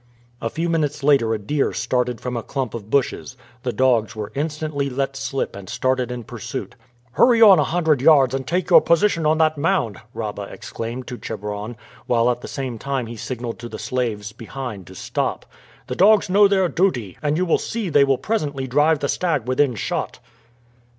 A 0.41 0.49
few 0.49 0.67
minutes 0.67 1.03
later 1.03 1.31
a 1.31 1.37
deer 1.37 1.73
started 1.73 2.19
from 2.19 2.35
a 2.35 2.41
clump 2.41 2.73
of 2.73 2.89
bushes. 2.89 3.37
The 3.61 3.71
dogs 3.71 4.15
were 4.15 4.31
instantly 4.33 4.89
let 4.89 5.15
slip 5.15 5.55
and 5.55 5.69
started 5.69 6.09
in 6.11 6.23
pursuit. 6.23 6.73
"Hurry 7.11 7.39
on 7.39 7.59
a 7.59 7.63
hundred 7.63 8.01
yards 8.01 8.33
and 8.33 8.47
take 8.47 8.71
your 8.71 8.81
position 8.81 9.27
on 9.27 9.37
that 9.37 9.59
mound!" 9.59 9.99
Rabah 10.15 10.47
exclaimed 10.49 11.05
to 11.05 11.19
Chebron, 11.19 11.77
while 12.07 12.31
at 12.31 12.41
the 12.41 12.47
same 12.47 12.79
time 12.79 13.05
he 13.05 13.15
signaled 13.15 13.59
to 13.59 13.69
the 13.69 13.77
slaves 13.77 14.31
behind 14.31 14.87
to 14.87 14.95
stop. 14.95 15.45
"The 15.85 15.95
dogs 15.95 16.31
know 16.31 16.47
their 16.47 16.67
duty, 16.67 17.19
and 17.21 17.37
you 17.37 17.45
will 17.45 17.59
see 17.59 17.89
they 17.89 18.03
will 18.03 18.17
presently 18.17 18.65
drive 18.65 19.01
the 19.01 19.07
stag 19.07 19.47
within 19.47 19.75
shot." 19.75 20.17